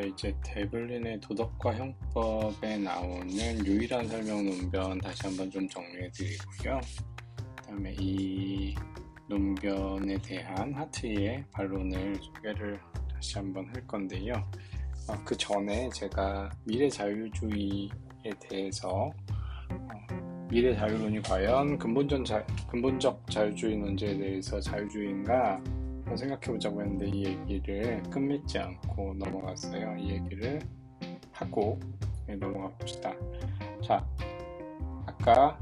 [0.00, 6.80] 네, 이제 데블린의 도덕과 형법에 나오는 유일한 설명 논변 다시 한번 좀 정리해 드리고요.
[7.56, 8.76] 그 다음에 이
[9.28, 12.78] 논변에 대한 하트의 반론을 소개를
[13.12, 14.34] 다시 한번 할 건데요.
[15.08, 17.90] 아, 그 전에 제가 미래 자유주의에
[18.38, 19.10] 대해서
[19.70, 25.60] 어, 미래 자유론이 과연 근본적, 자, 근본적 자유주의 논제에 대해서 자유주의인가
[26.16, 29.96] 생각해보자고 했는데 이 얘기를 끝맺지 않고 넘어갔어요.
[29.98, 30.60] 이 얘기를
[31.32, 31.78] 하고
[32.26, 33.14] 네, 넘어가 봅시다.
[33.82, 34.06] 자,
[35.06, 35.58] 아까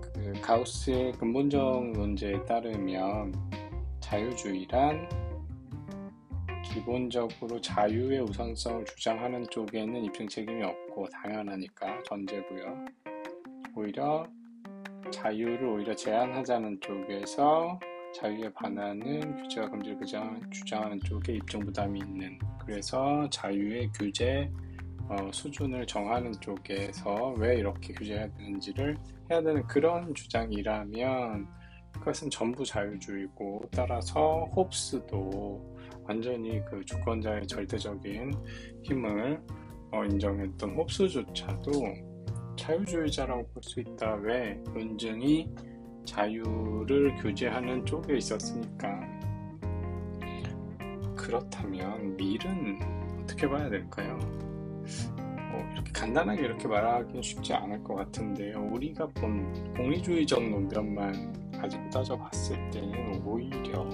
[0.00, 3.34] 그 가우스의 근본적 논제에 따르면
[4.00, 5.08] 자유주의란
[6.64, 12.84] 기본적으로 자유의 우선성을 주장하는 쪽에는 입증 책임이 없고 당연하니까 전제고요.
[13.76, 14.26] 오히려
[15.10, 17.78] 자유를 오히려 제한하자는 쪽에서
[18.14, 19.98] 자유에 반하는 규제와 금지를
[20.50, 24.50] 주장하는 쪽에 입증 부담이 있는 그래서 자유의 규제
[25.08, 28.96] 어, 수준을 정하는 쪽에서 왜 이렇게 규제해야 되는지를
[29.30, 31.46] 해야 되는 그런 주장이라면
[31.92, 38.32] 그것은 전부 자유주의고 따라서 홉스도 완전히 그 주권자의 절대적인
[38.82, 39.42] 힘을
[39.90, 41.70] 어, 인정했던 홉스조차도
[42.56, 44.14] 자유주의자라고 볼 수 있다.
[44.16, 44.54] 왜?
[44.72, 45.48] 논증이
[46.04, 49.00] 자유를 규제하는 쪽에 있었으니까
[51.16, 52.78] 그렇다면 밀은
[53.22, 54.18] 어떻게 봐야 될까요?
[55.50, 58.68] 뭐 이렇게 간단하게 이렇게 말하기는 쉽지 않을 것 같은데요.
[58.70, 63.88] 우리가 본 공리주의적 논변만 가지고 따져봤을 때는 오히려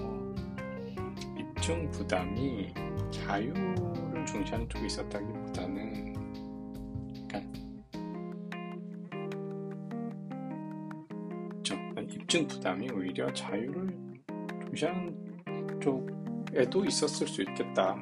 [1.38, 2.72] 입증 부담이
[3.10, 6.09] 자유를 중시하는 쪽에 있었다기보다는
[12.30, 13.92] 입증 부담이 오히려 자유를
[14.66, 17.96] 중시하는 쪽에도 있었을 수 있겠다.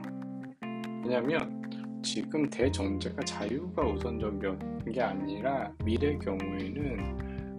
[1.02, 7.56] 왜냐하면 지금 대전제가 자유가 우선적인 게 아니라 미래 경우에는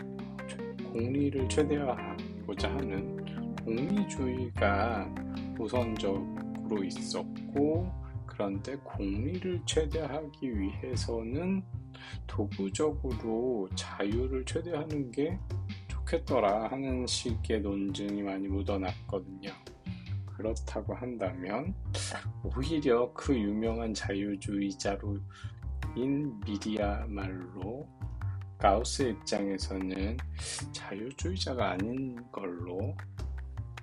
[0.94, 3.18] 공리를 최대화하고자 하는
[3.66, 5.12] 공리주의가
[5.58, 7.92] 우선적으로 있었고
[8.28, 11.64] 그런데 공리를 최대화하기 위해서는
[12.28, 15.40] 도구적으로 자유를 최대화하는 게
[16.10, 19.52] 좋겠더라 하는 식의 논증이 많이 묻어났거든요.
[20.26, 21.76] 그렇다고 한다면
[22.44, 25.20] 오히려 그 유명한 자유주의자로인
[26.46, 27.88] 미디야말로
[28.58, 30.18] 가우스 입장에서는
[30.72, 32.96] 자유주의자가 아닌 걸로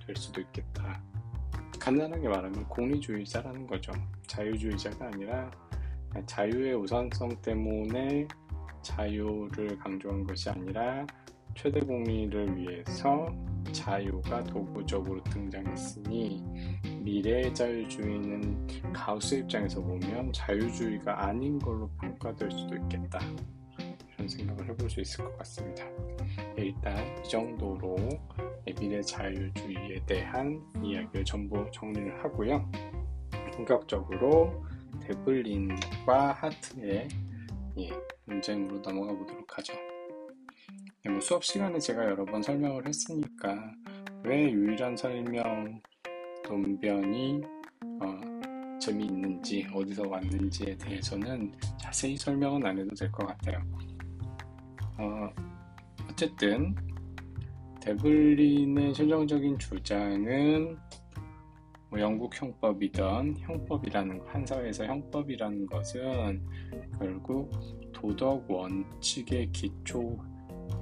[0.05, 1.01] 될 수도 있겠다.
[1.79, 3.93] 간단하게 말하면 공리주의자라는 거죠.
[4.27, 5.49] 자유주의자가 아니라
[6.25, 8.27] 자유의 우선성 때문에
[8.81, 11.05] 자유를 강조한 것이 아니라
[11.57, 13.33] 최대 공리를 위해서
[13.71, 16.43] 자유가 도구적으로 등장했으니
[17.01, 23.19] 미래 자유주의는 가우스 입장에서 보면 자유주의가 아닌 걸로 평가될 수도 있겠다.
[24.13, 25.83] 이런 생각을 해볼 수 있을 것 같습니다.
[26.55, 26.95] 일단
[27.25, 27.97] 이 정도로
[28.79, 32.69] 미래 자유주의에 대한 이야기를 전부 정리를 하고요.
[33.55, 34.63] 본격적으로
[35.01, 37.07] 데블린과 하트의
[37.79, 37.89] 예,
[38.25, 39.73] 논쟁으로 넘어가 보도록 하죠.
[41.03, 43.71] 네, 뭐 수업 시간에 제가 여러 번 설명을 했으니까
[44.23, 45.79] 왜 유일한 설명
[46.47, 47.41] 논변이
[48.01, 53.61] 어, 재미있는지 어디서 왔는지에 대해서는 자세히 설명은 안 해도 될 것 같아요.
[54.97, 55.29] 어,
[56.09, 56.75] 어쨌든
[57.81, 60.77] 데블린의 최종적인 주장은
[61.89, 66.45] 뭐 영국 형법이던 형법이라는 한 사회에서 형법이라는 것은
[66.99, 67.51] 결국
[67.93, 70.17] 도덕 원칙의 기초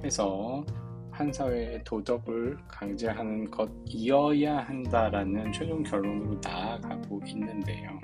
[0.04, 0.64] 해서
[1.10, 7.98] 한 사회의 도덕을 강제하는 것이어야 한다라는 최종 결론으로 나아가고 있는데요.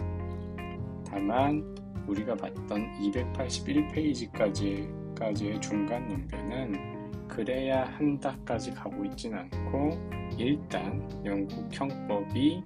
[1.07, 1.63] 다만
[2.07, 10.01] 우리가 봤던 281페이지까지까지의 중간 논변은 그래야 한다까지 가고 있진 않고
[10.39, 12.65] 일단 영국 형법이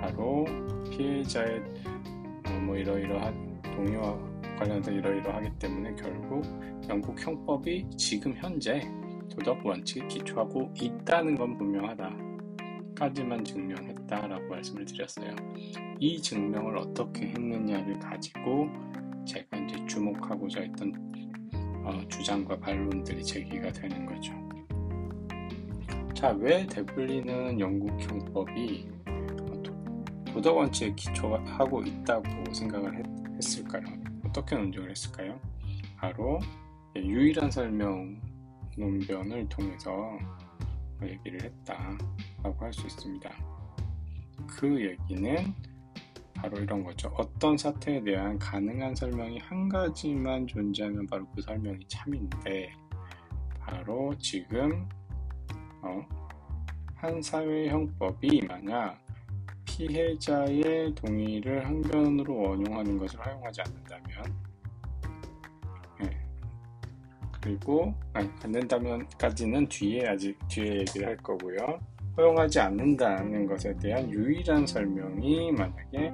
[0.00, 0.44] 바로
[0.90, 1.62] 피해자의
[2.46, 4.29] 어, 뭐 이러이러한 동의와
[4.60, 6.44] 관련해서 이러이러하기 때문에 결국
[6.88, 8.82] 영국 형법이 지금 현재
[9.30, 12.10] 도덕 원칙에 기초하고 있다는 건 분명하다.
[12.94, 15.34] 까지만 증명했다라고 말씀을 드렸어요.
[15.98, 18.68] 이 증명을 어떻게 했느냐를 가지고
[19.24, 20.92] 제가 이제 주목하고자 했던
[21.82, 24.32] 어, 주장과 반론들이 제기가 되는 거죠.
[26.12, 28.90] 자, 왜 데블리는 영국 형법이
[30.26, 33.06] 도덕 원칙에 기초하고 있다고 생각을 했,
[33.36, 34.09] 했을까요?
[34.30, 35.40] 어떻게 논증을 했을까요?
[35.96, 36.38] 바로
[36.94, 38.20] 유일한 설명
[38.78, 40.16] 논변을 통해서
[41.02, 43.28] 얘기를 했다라고 할 수 있습니다.
[44.46, 45.54] 그 얘기는
[46.34, 47.12] 바로 이런 거죠.
[47.16, 52.72] 어떤 사태에 대한 가능한 설명이 한 가지만 존재하면 바로 그 설명이 참인데,
[53.58, 54.88] 바로 지금,
[55.82, 56.06] 어,
[56.94, 58.98] 한 사회 형법이 만약
[59.86, 64.34] 피해자의 동의를 항변으로 원용하는 것을 허용하지 않는다면,
[66.00, 66.10] 네.
[67.40, 71.80] 그리고, 아니, 안 된다면까지는 뒤에 아직 뒤에 얘기를 할 거고요.
[72.16, 76.12] 허용하지 않는다는 것에 대한 유일한 설명이 만약에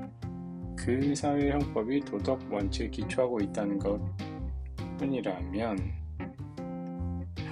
[0.77, 4.01] 그 사회 형법이 도덕 원칙에 기초하고 있다는 것
[4.99, 6.07] 뿐이라면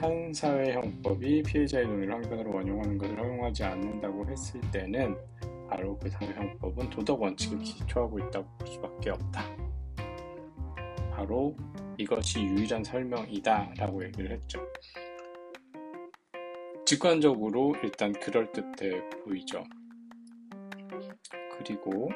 [0.01, 5.17] 한 사회 형법이 피해자의 동의를 항변으로 원용하는 것을 허용하지 않는다고 했을 때는
[5.75, 9.45] 바로 그 형법은 도덕 원칙에 기초하고 있다고 볼 수밖에 없다.
[11.11, 11.57] 바로
[11.99, 14.61] 이것이 유일한 설명이다 라고 얘기를 했죠.
[16.87, 19.65] 직관적으로 일단 그럴듯해 보이죠.
[21.59, 22.09] 그리고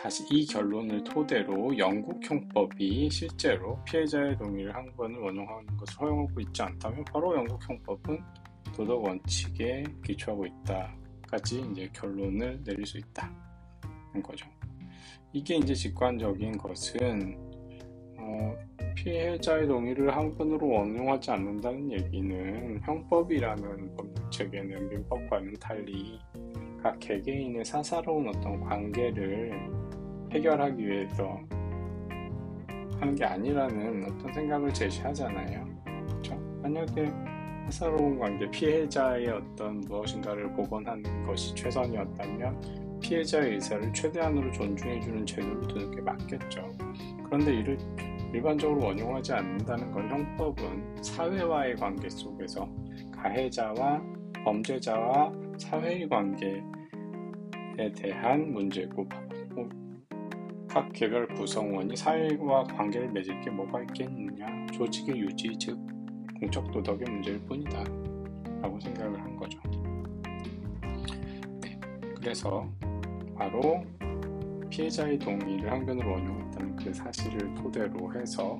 [0.00, 6.62] 다시 이 결론을 토대로 영국 형법이 실제로 피해자의 동의를 한 번을 원용하는 것을 허용하고 있지
[6.62, 8.18] 않다면 바로 영국 형법은
[8.74, 11.05] 도덕 원칙에 기초하고 있다
[11.36, 14.48] 까지 이제 결론을 내릴 수 있다는 거죠.
[15.34, 17.36] 이게 이제 직관적인 것은
[18.18, 18.56] 어,
[18.94, 26.18] 피해자의 동의를 한번으로 원용하지 않는다는 얘기는 형법이라는 법률 체계는 민법과는 달리
[26.82, 29.52] 각 개개인의 사사로운 어떤 관계를
[30.32, 31.38] 해결하기 위해서
[32.98, 35.66] 하는 게 아니라는 어떤 생각을 제시하잖아요.
[35.84, 36.34] 그렇죠?
[36.62, 37.25] 만약에
[37.66, 46.00] 사사로운 관계, 피해자의 어떤 무엇인가를 복원하는 것이 최선이었다면 피해자의 의사를 최대한으로 존중해주는 제도를 두는 게
[46.00, 46.68] 맞겠죠.
[47.24, 47.76] 그런데 이를
[48.32, 52.68] 일반적으로 원용하지 않는다는 건 형법은 사회와의 관계 속에서
[53.12, 54.00] 가해자와
[54.44, 56.62] 범죄자와 사회의 관계에
[57.96, 59.08] 대한 문제고
[60.68, 65.95] 각 개별 구성원이 사회와 관계를 맺을 게 뭐가 있겠느냐 조직의 유지 즉
[66.40, 67.84] 공적 도덕의 문제일 뿐이다
[68.60, 69.58] 라고 생각을 한 거죠
[71.60, 71.78] 네,
[72.16, 72.68] 그래서
[73.36, 73.84] 바로
[74.70, 78.58] 피해자의 동의를 항변으로 원용했다는 그 사실을 토대로 해서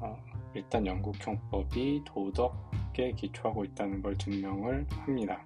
[0.00, 0.16] 어,
[0.54, 5.44] 일단 영국 형법이 도덕에 기초하고 있다는 걸 증명을 합니다.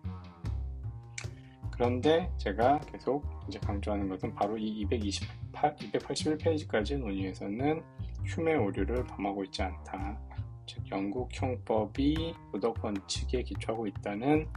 [1.70, 7.82] 그런데 제가 계속 이제 강조하는 것은 바로 이 228, 281페이지까지 논의에서는
[8.24, 10.18] 흉의 오류를 범하고 있지 않다.
[10.66, 14.48] 즉 영국 형법이 도덕 원칙에 기초하고 있다는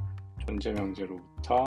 [0.45, 1.63] 존재 명제로부터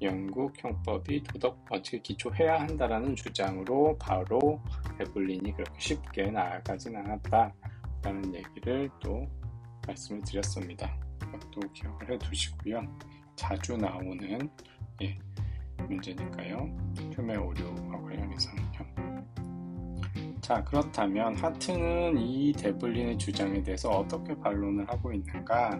[0.00, 4.60] 영국 형법이 도덕 원칙에 기초해야 한다라는 주장으로 바로
[5.00, 9.26] 에블린이 그렇게 쉽게 나아가진 않았다라는 얘기를 또
[9.86, 10.96] 말씀을 드렸습니다.
[11.18, 12.82] 그것도 기억을 해 두시고요.
[13.36, 14.50] 자주 나오는
[15.02, 15.18] 예,
[15.88, 16.68] 문제니까요.
[17.36, 17.91] 오류와 관련해서는요.
[20.52, 25.70] 자, 그렇다면 하트는 이 데블린의 주장에 대해서 어떻게 반론을 하고 있는가?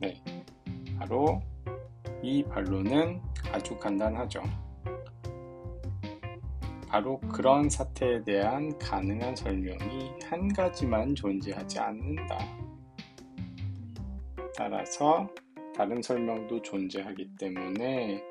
[0.00, 0.22] 네,
[0.98, 1.42] 바로
[2.22, 3.20] 이 반론은
[3.52, 4.42] 아주 간단하죠.
[6.88, 12.38] 바로 그런 사태에 대한 가능한 설명이 한 가지만 존재하지 않는다.
[14.56, 15.28] 따라서
[15.76, 18.24] 다른 설명도 존재하기 때문에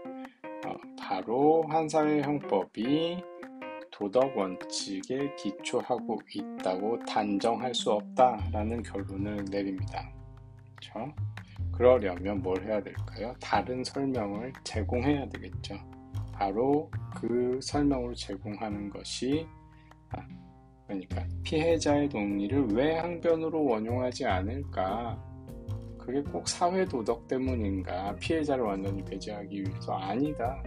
[0.66, 3.37] 어, 바로 한사회 형법이
[3.98, 10.08] 도덕 원칙에 기초하고 있다고 단정할 수 없다라는 결론을 내립니다.
[10.76, 11.12] 그렇죠?
[11.72, 13.34] 그러려면 뭘 해야 될까요?
[13.42, 15.80] 다른 설명을 제공해야 되겠죠.
[16.32, 19.48] 바로 그 설명으로 제공하는 것이
[20.10, 20.24] 아,
[20.86, 25.20] 그러니까 피해자의 동의를 왜 항변으로 원용하지 않을까?
[25.98, 28.16] 그게 꼭 사회 도덕 때문인가?
[28.18, 30.62] 피해자를 완전히 배제하기 위해서 아니다.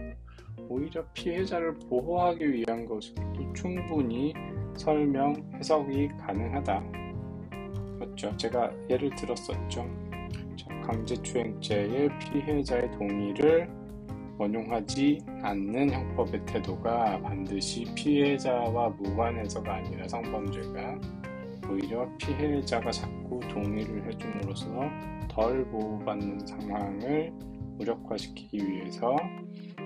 [0.71, 4.33] 오히려 피해자를 보호하기 위한 것으로도 충분히
[4.73, 6.83] 설명, 해석이 가능하다.
[7.99, 8.37] 그렇죠?
[8.37, 9.85] 제가 예를 들었었죠.
[10.85, 13.69] 강제추행죄의 피해자의 동의를
[14.37, 20.99] 원용하지 않는 형법의 태도가 반드시 피해자와 무관해서가 아니라 성범죄가
[21.69, 24.67] 오히려 피해자가 자꾸 동의를 해줌으로써
[25.29, 27.33] 덜 보호받는 상황을
[27.77, 29.15] 무력화시키기 위해서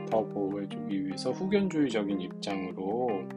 [0.05, 3.27] 더 보호해주기 위해서 후견주의적인 입장으로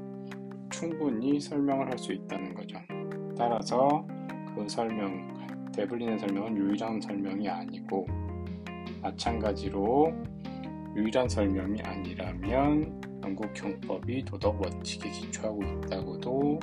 [0.71, 2.79] 충분히 설명을 할 수 있다는 거죠.
[3.37, 4.07] 따라서
[4.55, 5.33] 그 설명,
[5.73, 8.07] 데블린의 설명은 유일한 설명이 아니고
[9.03, 10.13] 마찬가지로
[10.97, 16.61] 유일한 설명이 아니라면 영국 형법이 도덕 원칙에 기초하고 있다고도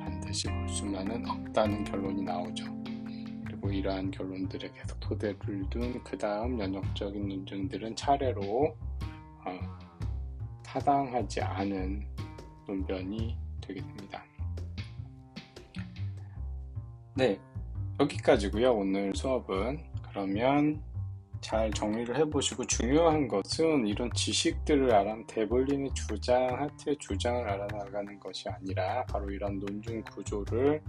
[0.00, 2.64] 반드시 볼 수만은 없다는 결론이 나오죠.
[3.44, 5.36] 그리고 이러한 결론들에 계속 토대를
[5.70, 9.13] 둔 그 다음 연역적인 논증들은 차례로 어,
[10.64, 12.06] 타당하지 않은
[12.66, 14.24] 논변이 되게 됩니다.
[17.14, 17.38] 네,
[18.00, 18.72] 여기까지고요.
[18.72, 20.82] 오늘 수업은 그러면
[21.40, 29.04] 잘 정리를 해보시고 중요한 것은 이런 지식들을 알아 데블린의 주장, 하트의 주장을 알아나가는 것이 아니라
[29.04, 30.82] 바로 이런 논중 구조를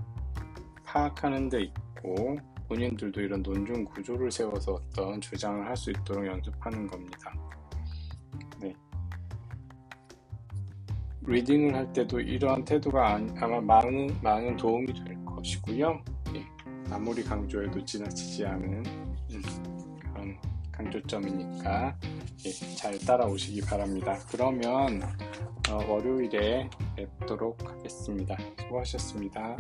[0.86, 2.38] 파악하는 데 있고
[2.70, 7.34] 본인들도 이런 논중 구조를 세워서 어떤 주장을 할 수 있도록 연습하는 겁니다.
[11.28, 16.04] 리딩을 할 때도 이러한 태도가 아마 많은, 많은 도움이 될 것이고요.
[16.36, 16.46] 예.
[16.92, 18.84] 아무리 강조해도 지나치지 않은
[19.32, 19.42] 음,
[20.00, 20.38] 그런
[20.72, 21.96] 강조점이니까
[22.46, 24.18] 예, 잘 따라오시기 바랍니다.
[24.30, 25.02] 그러면
[25.70, 28.38] 어, 월요일에 뵙도록 하겠습니다.
[28.60, 29.58] 수고하셨습니다.